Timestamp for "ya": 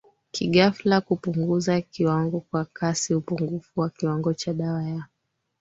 4.83-5.03